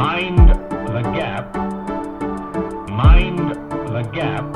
[0.00, 1.54] Mind the gap.
[2.88, 3.52] Mind
[3.84, 4.46] the gap.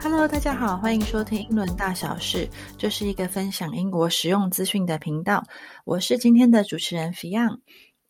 [0.00, 5.44] Hello，大家好，欢迎收听英伦大小事，这是一个分享英国实用资讯的频道。
[5.84, 7.58] 我是今天的主持人 Fion。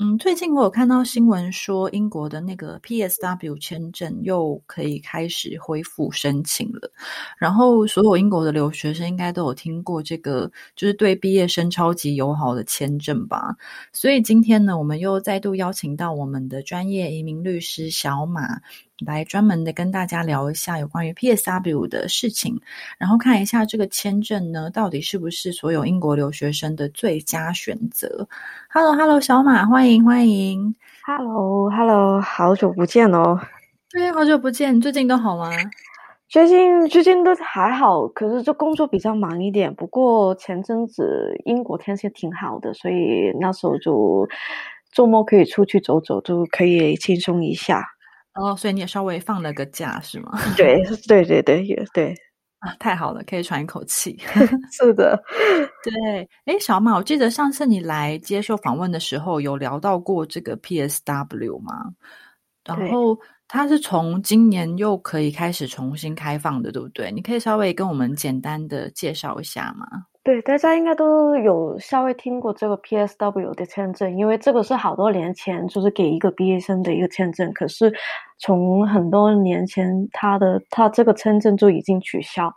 [0.04, 6.92] 嗯，最近我有看到新闻说，英国的那个 PSW 签证又可以开始恢复申请了。
[7.38, 13.56] 然后，所有英国的留学生应该都有听过这个，就是对毕业生超级友好的签证吧。
[13.94, 18.60] 所以今天呢，我们又再度邀请到我们的专业移民律师小马。
[19.04, 22.60] 来专门的跟大家聊一下有关于 PSW 的事情，
[22.98, 28.28] 然后看一下这个签证呢，到底是不是所有英国留学生的最佳选择
[28.70, 30.74] ？Hello，Hello，小马，欢迎欢迎
[31.06, 33.40] ，Hello，Hello，好久不见哦，
[33.90, 35.50] 对，好久不见，最近都好吗？
[36.28, 39.74] 最近最近都还好，可是就工作比较忙一点。
[39.74, 44.28] 不过前阵子英国天气挺好的，所以那时候就
[44.92, 47.93] 周末可以出去走走，就可以轻松一下。
[48.34, 50.32] 哦，所以你也稍微放了个假是吗？
[50.56, 52.14] 对，对对对，也对
[52.60, 54.18] 啊，太好了，可以喘一口气。
[54.72, 55.22] 是的，
[55.82, 56.28] 对。
[56.46, 61.92] 哎，小马，我记得上次你来接受访问的时候，有聊到过这个 PSW 吗？
[62.64, 67.12] 然后它是从今年又可以开始重新开放的，对不对？
[67.12, 69.86] 你可以稍微跟我们简单的介绍一下吗？
[70.24, 77.92] 对，大家应该都有稍微听过这个 PSW 的签证，因为这个是好多年前就是给一个毕业生的一个签证，可是。
[78.44, 82.52] 从很多年前，他的他这个签证就已经取消，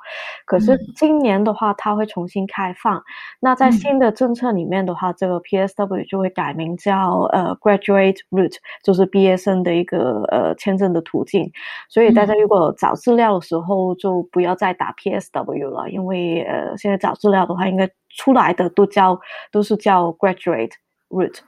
[0.46, 3.02] 可是今年的话，他会重新开放。
[3.40, 11.50] 那在新的政策里面的话，这个 PSW 就会改名叫呃 Graduate Route，就是毕业生的一个呃签证的途径。
[11.88, 19.18] 所以大家如果找资料的时候，就不要再打 PSW 了，因为呃现在找资料的话，应该出来的都叫
[19.54, 20.74] 都是叫 Graduate
[21.08, 21.40] Route。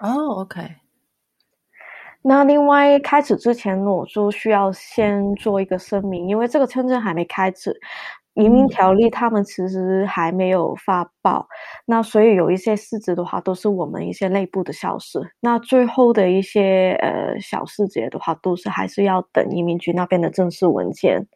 [0.00, 0.83] 哦，OK。
[2.26, 7.78] 那另外开始之前，我就需要先做一个声明，因为这个签证还没开始，
[8.32, 11.46] 移民条例他们其实还没有发报，
[11.84, 15.18] 那所以有一些细节的话，都是我们一些内部的消息。
[15.38, 21.26] 那最后的一些呃小细节的话，都是还是要等移民局那边的正式文件。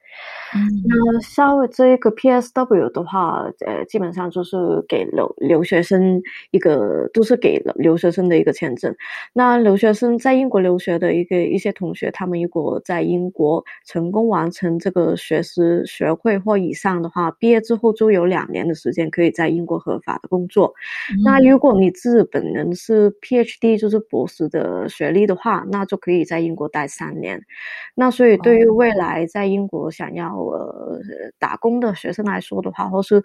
[0.87, 4.57] 那稍微这一个 PSW 的话，呃，基本上就是
[4.89, 8.95] 给留留学生一个，都是给了留学生的一个签证。
[9.35, 20.73] 那留学生在英国留学的一个一些同学，他们如果在英国成功完成这个学士学位或以上的话，毕业之后就有两年的时间可以在英国合法的工作。
[21.23, 27.39] 那如果你自本人是 PhD，就是博士的学历的话，那就可以在英国待三年。
[27.95, 31.01] 那所以对于未来在英国想要呃
[31.41, 33.21] 打工的学生来说的话，或是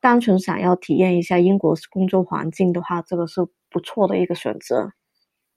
[0.00, 3.40] 单纯想要体验一下英国工作环境的话，这个是
[3.70, 4.90] 不错的一个选择。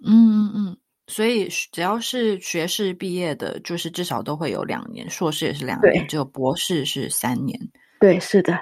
[0.06, 0.78] 嗯嗯嗯，
[1.08, 7.60] 所以只要是学士毕业的，就是至少都会有两年，硕士也是两年，只有博士是三年。
[8.00, 8.54] 对，是的。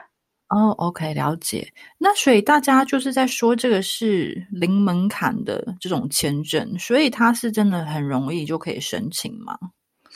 [0.49, 1.71] 哦，OK，了解。
[1.99, 9.55] 那所以大家就是在说这个是零门槛的这种签证，所以它是真的很容易就可以申请吗？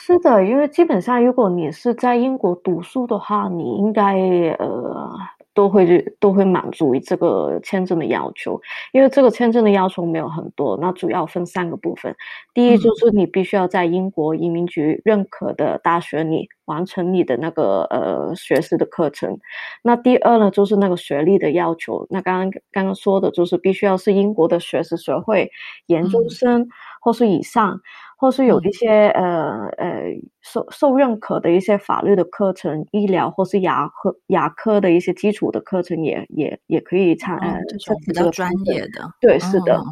[0.06, 4.14] 是的，因为基本上，如果你是在英国读书的话，你应该
[4.58, 5.10] 呃
[5.54, 8.60] 都会都会满足于这个签证的要求。
[8.92, 12.14] 因为这个签证的要求没有很多，那主要分三个部分。
[12.52, 19.38] 第一就是你必须要在英国移民局认可的大学里完成你的那个呃学士的课程。
[19.82, 22.06] 那第二呢，就是那个学历的要求。
[22.10, 25.50] 那刚刚刚刚说的就是必须要是英国的学士学位、
[25.86, 26.68] 研究生
[27.00, 27.80] 或是以上。
[28.16, 30.02] 或是有一些呃呃
[30.40, 39.10] 受受认可的一些法律的课程、医疗或是牙科牙科的一些基础的课程，也也也可以参呃这种比较专业的。
[39.20, 39.82] 对，是的。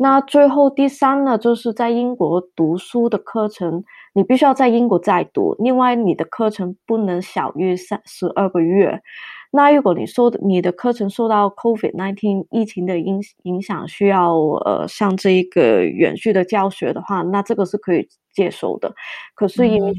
[0.00, 3.82] 那最后第三呢，就是在英国读书的课程，
[4.12, 5.56] 你必须要在英国再读。
[5.58, 9.02] 另外，你的课程不能小于三十二个月。
[9.50, 18.94] 那如果你受你的课程受到 COVID nineteen 疫情的影影响，需要呃上这一个远距的教学的话，那这个是可以接受的。
[19.34, 19.92] 可是因为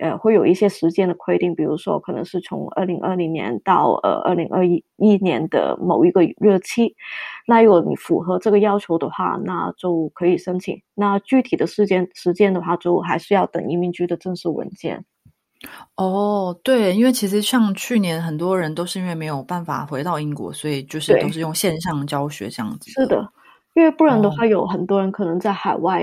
[0.00, 6.94] 呃会有一些时间的规定，比如说可能是从二零二零年到呃二零二一一年的某一个日期。
[7.46, 10.82] 那如果你符合这个要求的话，那就可以申请。
[10.94, 15.04] 那具体的时间时间的话，就还是要等移民局的正式文件。
[15.96, 22.90] 哦，对，因为其实像去年很多人都是因为没有办法回到英国，所以就是都是用线上教学这样子。
[22.90, 23.26] 是的，
[23.74, 26.02] 因为不然的话，有很多人可能在海外，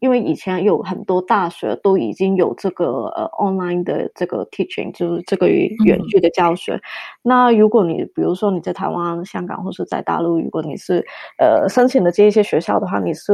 [0.00, 6.80] 因为以前有很多大学都已经有这个呃 online 的这个 teaching，就是这个远距的教学。
[7.22, 11.04] 那如果你比如说你在台湾、香港或是在大陆，如果你是
[11.38, 13.32] 呃申请的这一些学校的话，你是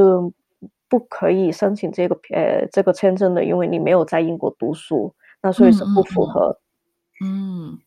[0.89, 6.59] 不可以申请这个呃这个签证的，因为你没有在英国读书，那所以是不符合。
[7.25, 7.79] 嗯。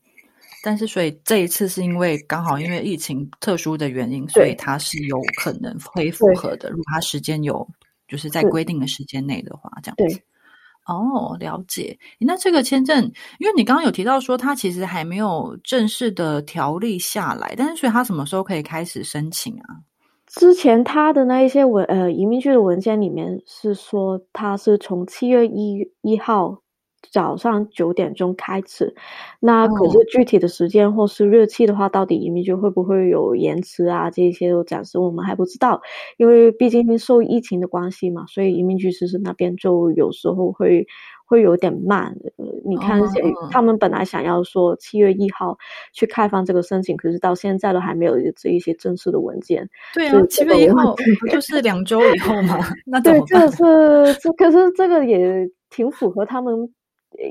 [0.63, 6.71] 但是，所以这一次是因为刚好因为疫情特殊的原因，所以它是有可能会复合的。
[6.71, 7.67] 如果它时间有
[8.07, 10.19] 就是在规定的时间内的话，这样子。
[10.87, 11.95] 哦，了解。
[12.19, 13.03] 那这个签证，
[13.37, 19.85] 因为你刚刚有提到说，它其实还没有正式的条例下来，但是所以它什么时候可以开始申请啊？
[20.25, 26.63] 之前他的那一些文呃移民局的文件里面是说，他是从七月一一号。
[27.15, 28.93] 早上九点钟开始，
[29.39, 34.11] 那可是具体的时间或是日期的话，到底移民局会不会有延迟啊？
[34.11, 35.81] 这些都暂时我们还不知道，
[36.17, 40.85] 因为毕竟受疫情的关系嘛，所以移民局其实那边就有时候会
[41.25, 42.17] 会有点慢。
[42.65, 43.01] 你看，
[43.49, 45.57] 他们本来想要说七月一号
[45.93, 49.69] 去开放这个申请，可是到现在都还没有这一些正式的文件。
[49.93, 52.59] 对啊，七月一号不就是两周以后吗？
[52.85, 56.73] 那对，这个是这，可是这个也挺符合他们。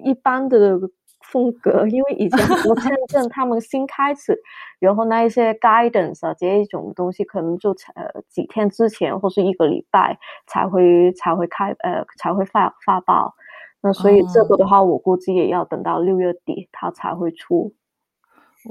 [0.03, 0.79] 一般的
[1.21, 4.39] 风格，因为以前很多 签证他们新开始，
[4.79, 13.35] 然后那一些 guidance 啊这一种东西，可能就呃几天之前或是一个礼拜才会才会开呃才会发发报。
[13.81, 17.75] 那所以这个的话，我估计也要等到六月底它才会出。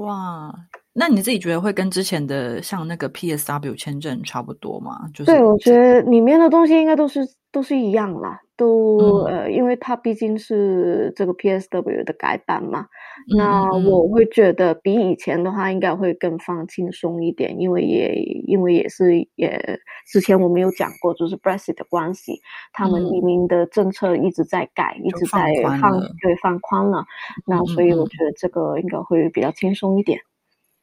[0.00, 0.52] 哇，
[0.94, 5.08] 那你自己觉得会跟之前的像那个 PSW 签证差不多吗？
[5.12, 7.20] 就是对，我觉得里面的东西应该都是
[7.50, 8.40] 都是一样啦。
[8.56, 12.86] 都呃，因为它毕竟是这个 PSW 的改版嘛，
[13.36, 18.14] 那我会觉得比以前的话应该会更放轻松一点，因为也
[18.46, 22.40] 因为也是也之前我们有讲过，就是 Brexit 的关系，
[22.72, 27.04] 他们移民的政策一直在改，一直在放对放宽了，
[27.48, 30.20] 那所以我觉得这个应该会比较轻松一点。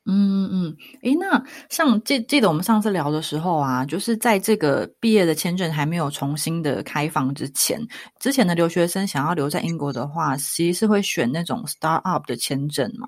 [0.07, 7.79] 嗯嗯，诶，那像记记得我们上次聊的时候啊，就是在这个毕业的签证还没有重新的开放之前，
[8.19, 13.07] 之前的留学生想要留在英国的话，其实是会选那种 start up 的签证嘛。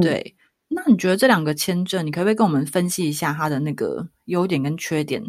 [0.00, 0.36] 对，
[0.68, 5.20] 那你觉得这两个签证，你可不可以跟我们分析一下它的那个优点跟缺点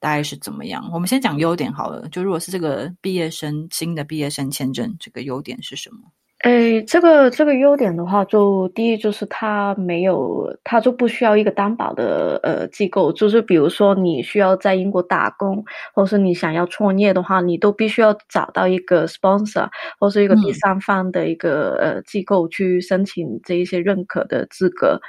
[0.00, 0.90] 大概是怎么样？
[0.92, 6.10] 我们先讲优点好了，就如果是这个毕业生新的毕业生签证，这个优点是什么？
[6.38, 19.68] 哎，这个这个优点的话，就第一就是它没有，它就不需要一个担保的呃机构，就是比如说你需要在英国打工，或是你想要创业的话，你都必须要找到一个 sponsor
[19.98, 25.00] 或是一个第三方的一个呃机构去申请这一些认可的资格。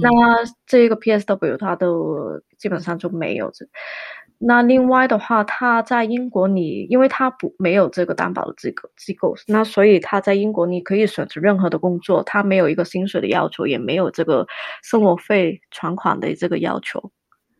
[0.00, 0.10] 那
[0.66, 3.64] 这个 PSW 它都基本上就没有这。
[4.44, 14.44] 那另外的话，他在英国，你因为他不没有这个担保的资格机构，那所以他在英国你可以选择任何的工作，他没有一个薪水的要求，也没有这个
[14.82, 16.98] 生活费存款的这个要求。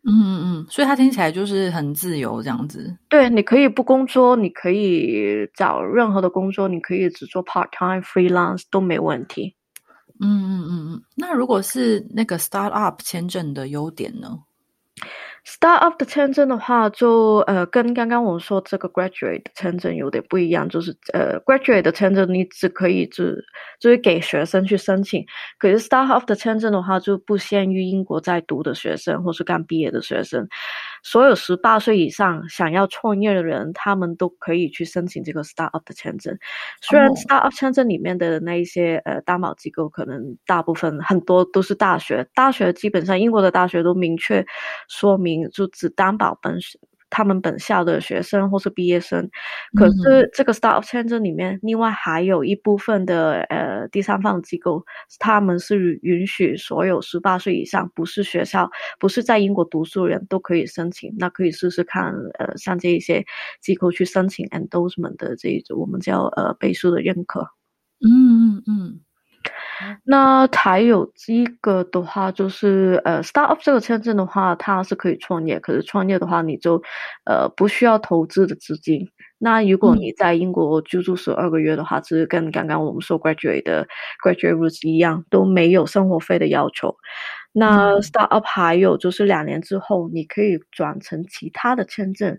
[0.04, 2.92] 嗯嗯嗯，所以他听起来就是很自由这样子。
[3.08, 9.54] 对，你可以不工作，你可以找任何的工作，你可以只做 part time freelance 都没问题。
[10.18, 14.36] 嗯嗯嗯嗯，那如果是那个 start up 签证的优点呢
[15.44, 23.44] ？Startup 的签证的话，就呃跟刚刚我们说这个 Graduate 的签证有点不一样，就是呃 Graduate 的签证你只可以只
[23.80, 25.24] 就是给学生去申请，
[25.58, 30.48] 可是 Startup 的签证的话就不限于英国在读的学生或是刚毕业的学生。
[31.02, 36.38] 所有十八岁以上想要创业的人，他们都可以去申请这个 startup 的签证。
[36.80, 44.44] 虽然 startup 签证里面的那一些呃担保机构，可能大部分很多都是大学，大学基本上英国的大学都明确
[44.88, 46.60] 说明，就只担保本
[47.12, 49.28] 他们本校的学生或是毕业生，
[49.76, 54.82] 可是这个 startup 签证里面，另外还有一部分的呃第三方机构，
[55.18, 61.14] 他们是允许所有十八岁以上不是学校、不是在英国读书的人都可以申请。
[61.18, 63.22] 那可以试试看，呃，像这一些
[63.60, 67.46] 机构去申请 endorsement 的这一种，我们叫呃背书的认可。
[68.00, 69.00] 嗯嗯嗯。
[70.04, 76.82] 那还有一个的话，就是呃，startup 这个签证的话，它是可以创业，可是创业的话，你就
[77.24, 79.08] 呃不需要投资的资金。
[79.38, 83.86] 那如果你在英国居住十二个月的话，是跟刚刚我们说 graduate 的
[84.24, 86.94] graduate rules 一样，都没有生活费的要求。
[87.52, 92.38] 那 startup 还有就是两年之后，你可以转成其他的签证。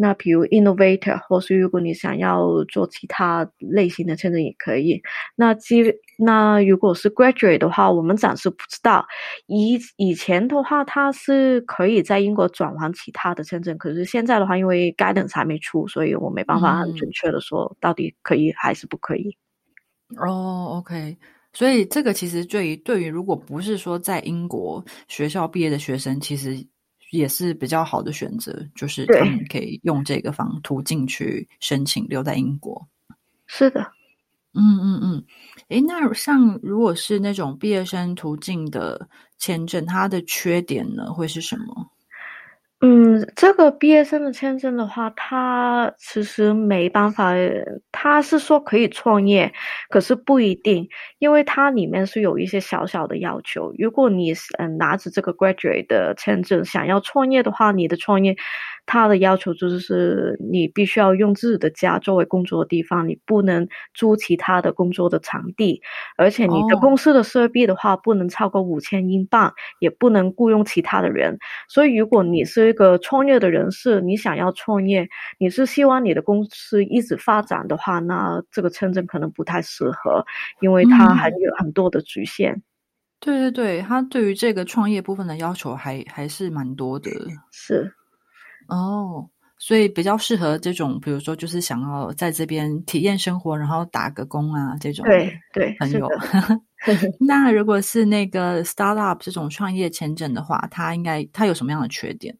[0.00, 5.02] 那比如 innovator，或是如果你想要做其他类型的签证也可以。
[5.34, 9.04] 那基那如果是 graduate 的话，我们暂时不知道。
[9.46, 19.36] 以以前的话，它是可以在英国转换其他的签证，可是现在的话，因为 guidance 还没出，所以我没办法很准确的说到底可以还是不可以。
[20.16, 21.18] 哦，OK，
[21.52, 26.56] 所以这个其实对于对于如果不是说在英国学校毕业的学生，其实
[27.10, 32.86] 也是比较好的选择，就是他们可以用这个方途径去申请留在英国。
[33.46, 33.80] 是的。
[34.54, 35.24] 嗯嗯嗯，
[35.68, 41.90] 诶，那像如果是那种毕业生途径的签证，它的缺点呢会是什么？
[42.80, 47.32] 嗯，这个毕业生的签证的话，他其实没办法，
[47.90, 49.52] 他是说可以创业，
[49.90, 53.74] 可是不一定，因为它里面是有一些小小的要求。
[53.78, 58.36] 如果你嗯拿着这个 graduate 的签证想要创业的话，你的创业。
[58.90, 65.82] 他的要求就是，你必须要用自己的家作为工作的地方，你不能租其他的工作的场地，
[66.16, 71.36] 而且你的公司的设备的话，不能超过五千英镑，也不能雇佣其他的人。
[71.68, 75.08] 所以，如果你是一个创业的人士，你想要创业，
[75.38, 80.24] 你是希望你的公司一直发展的话，那这个签证可能不太适合，
[80.60, 82.62] 因为它还有很多的局限。
[83.20, 87.10] 对对对，他对于这个创业部分的要求还还是蛮多的。
[87.50, 87.92] 是。
[88.68, 96.08] 哦，所以比较适合这种，比如说就是想要在这边体验生活，然后打个工啊，这种对对很有。
[97.18, 102.38] 那如果是那个 startup 这种创业签证的话，它应该它有什么样的缺点？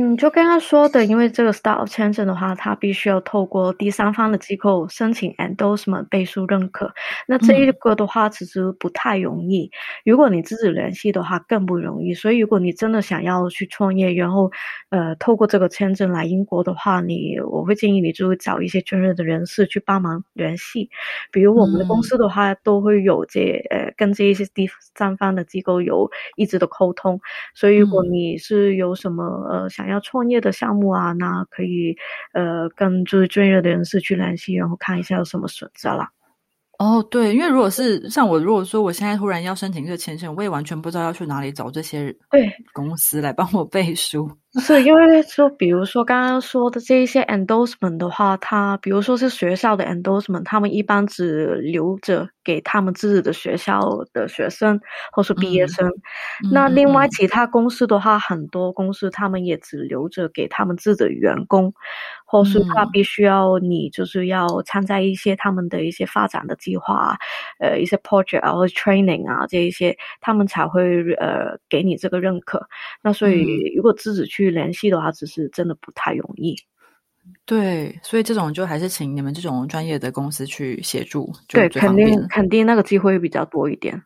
[0.00, 6.88] 嗯，就跟他说的，因为这个 start 签证的话，它必须要透过第三方的机构申请 endorsement 背书认可。
[7.26, 9.68] 那这一个的话，其实不太容易。
[10.04, 12.14] 如果你自己联系的话，更不容易。
[12.14, 14.52] 所以，如果你真的想要去创业，然后
[14.90, 20.88] 呃，透过这个签证来英国的话，你我会建议你就是找一些专业的人士去帮忙联系。
[21.32, 23.40] 比如我们的公司的话，都会有这
[23.70, 27.20] 呃跟这一些第三方的机构有一直的沟通。
[27.52, 31.96] 所以，如果你是有什么呃想要创业的项目啊，那可以
[32.32, 36.08] 呃跟就是专业的人士去联系，然后看一下有什么选择啦。
[36.78, 44.30] 哦，对，因为如果是像我，如果说我现在突然要申请这个签证，我也完全不知道要去哪里找这些对公司来帮我背书。
[44.54, 53.78] 是因为就，比如说刚刚说的这一些 endorsement 的话，它比如说是学校的 endorsement，他们一般只留着给他们自己的学校
[54.14, 54.80] 的学生
[55.12, 55.86] 或是毕业生。
[56.50, 61.74] 那另外其他公司的话，很多公司他们也只留着给他们自己的员工，
[62.24, 67.18] 或是他必须要你就是要参加一些他们的一些发展的计划，
[67.58, 72.66] 呃，一些 project 或者 training 啊这一些，他们才会呃给你这个认可。
[73.02, 76.56] 那所以如果自己去联系的话，只是真的不太容易。
[77.44, 81.30] 对，所以这种就还是请你们这种专业的公司去协助。
[81.46, 84.02] 对，肯定肯定那个机会比较多一点。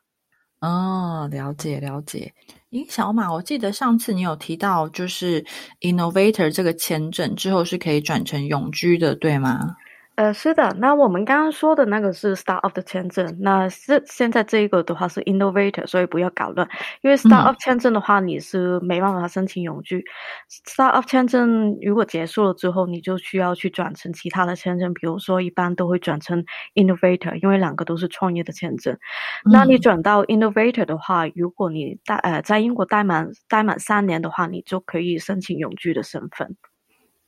[0.60, 2.32] 哦，了解了解。
[2.70, 5.44] 咦，小马，我记得上次你有提到，就是
[5.80, 9.76] Innovator 这个签证之后是可以转成永居的，对吗？
[10.14, 16.68] 呃，是的，那我们刚刚说的那个是 startup 的签证，那是现在这一个的话是 innovator，所以不要搞乱。
[17.00, 20.04] 因为 startup 签证的话，你是没办法申请永居。
[20.66, 28.94] startup 签证如果结束了之后，你就需要去转成其他的签证，比如说一般都会转成 innovator，因为两个都是创业的签证。
[29.50, 36.54] 那你转到 innovator 的话，如果你待呃在英国待满待满三年的话，你就可以申请永居的身份。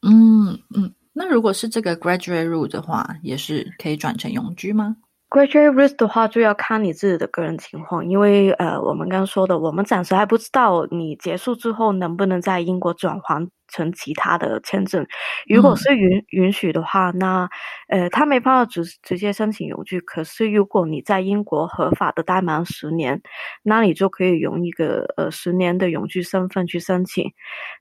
[0.03, 0.95] 嗯嗯。
[1.15, 4.97] 那如果是这个 graduate rule 的话，也是可以转成永居吗
[5.31, 13.49] ？graduate route 的话，就要看你自己的个人情况，因为呃，我们刚刚说的，我们暂时还不知道你结束之后能不能在英国转还。
[13.75, 15.05] 成其他的签证，
[15.49, 17.49] 如果是允允许的话，那
[17.89, 20.01] 呃，他没办法直直接申请永居。
[20.01, 23.21] 可是如果你在英国合法的待满十年，
[23.65, 27.33] 那你就可以用一个呃十年的永居身份去申请。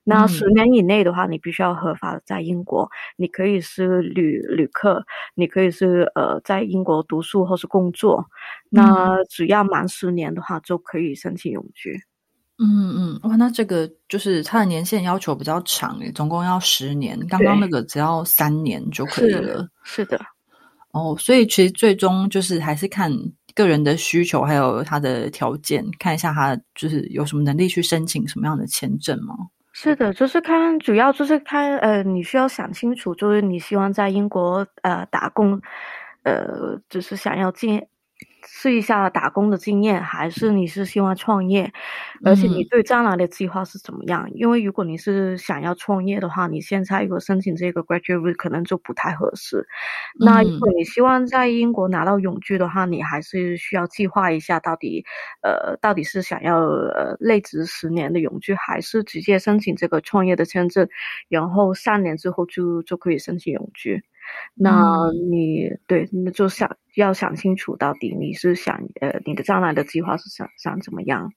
[0.02, 2.90] 那十年以内的话，你必须要合法的在英国。
[3.16, 5.04] 你可以是旅旅客，
[5.36, 8.26] 你可以是呃在英国读书或是工作。
[8.68, 12.00] 那只要满十年的话，就可以申请永居。
[12.58, 17.18] 嗯嗯，哇，那这个就是它的年限要求比较长诶，总共要十年。
[17.26, 19.66] 刚刚那个只要三年就可以了。
[19.82, 20.20] 是的。
[20.92, 23.10] 哦，所以其实最终就是还是看
[23.56, 29.34] 个人的需求，还有他的条件，看一下他就是有什么能力去申请什么样的签证吗？
[29.72, 35.60] 是的，就是看，主要就是看，呃，你需要想清楚，就是你希望在英国呃打工，
[36.22, 37.84] 呃，就是想要进。
[38.46, 41.72] 试一下打工的经验，还是你是希望创业？
[42.24, 44.30] 而且你对将来的计划是怎么样？
[44.34, 49.66] 因为如果你是想要创业的话，你现在如果申请这个 graduate 可能就不太合适。
[50.18, 55.04] 那如果你希望在英国拿到永居的话，你还是需要计划一下，到底
[55.42, 60.88] 呃到底是想要呃累职十年的永居，还是直接申请这个创业的签证，
[61.28, 64.04] 然后三年之后就就可以申请永居。
[64.54, 71.32] 那你对，那就想要想清楚，到底你是想呃，你的将来的计划是想想怎么样？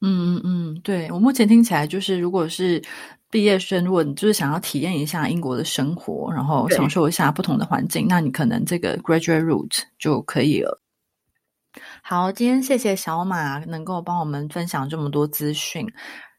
[0.00, 2.82] 嗯嗯嗯，对我目前听起来就是，如果是
[3.30, 10.80] 毕业生，如果你就是想要体验一下英国的生活，然后享受一下不同的环境，那你可能这个 graduate route 就可以了。
[12.02, 15.86] 好，今天谢谢小马能够帮我们分享这么多资讯。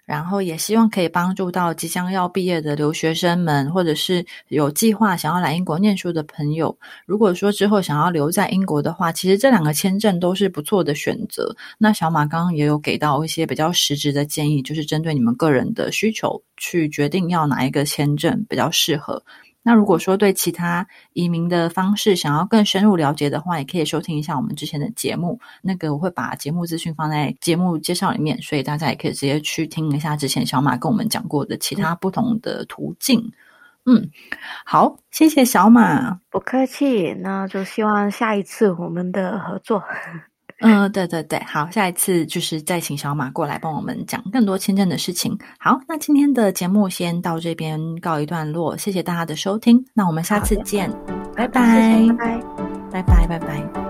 [0.06, 6.78] 然后也希望可以帮助到即将要毕业的留学生们，或者是有计划想要来英国念书的朋友。
[7.06, 11.56] 如果说之后想要留在英国的话，其实这两个签证都是不错的选择。
[11.78, 19.24] 那小马刚刚也有给到一些比较实质的建议，就是针对你们个人的需求去决定要哪一个签证比较适合。
[19.68, 25.40] 那如果说对其他移民的方式想要更深入了解的话，也可以收听一下我们之前的节目。
[25.64, 33.32] 那个我会把节目资讯放在节目介绍里面，所以大家也可以直接去听一下之前小马跟我们讲过的其他不同的途径。
[33.88, 34.12] 嗯，
[34.66, 37.16] 好，谢谢小马，不客气。
[37.16, 39.84] 那就希望下一次我们的合作。
[40.62, 45.38] 嗯，对对对，好，下一次就是再请小马过来帮我们讲更多签证的事情。
[45.60, 50.90] 好，那今天的节目先到这边告一段落，谢谢大家的收听，那我们下次见，
[51.36, 52.42] 拜拜，拜拜，
[52.92, 53.85] 拜拜，拜拜。